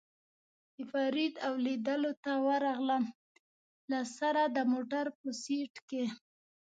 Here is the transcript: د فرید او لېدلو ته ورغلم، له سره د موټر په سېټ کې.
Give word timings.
د 0.75 0.77
فرید 0.91 1.33
او 1.47 1.53
لېدلو 1.65 2.11
ته 2.23 2.31
ورغلم، 2.47 3.05
له 3.91 3.99
سره 4.17 4.41
د 4.47 4.57
موټر 4.73 5.05
په 5.19 5.29
سېټ 5.41 5.73
کې. 5.89 6.03